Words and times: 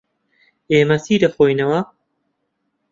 ئێمە 0.71 0.97
چی 1.03 1.15
دەخۆینەوە؟ 1.23 1.79